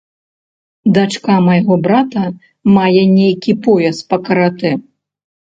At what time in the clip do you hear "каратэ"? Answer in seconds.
4.31-4.71